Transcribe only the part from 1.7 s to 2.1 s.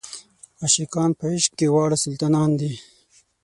واړه